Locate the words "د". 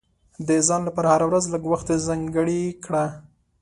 0.47-0.49